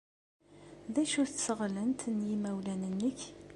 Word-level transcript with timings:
D 0.93 0.95
acu-tt 1.03 1.43
teɣlent 1.47 2.01
n 2.15 2.17
yimawlan-nnek? 2.29 3.19